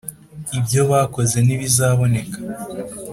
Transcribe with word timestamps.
ibyo 0.57 0.81
bakoze 0.91 1.37
ntibizabneka. 1.41 2.37